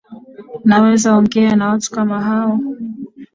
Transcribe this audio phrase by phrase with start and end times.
[0.65, 2.59] Nawezaongea na watu kama wao